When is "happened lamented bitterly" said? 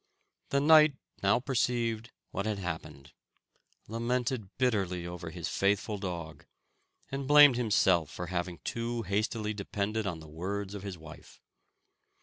2.57-5.05